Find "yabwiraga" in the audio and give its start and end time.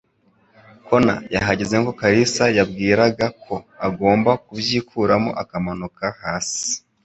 2.57-3.25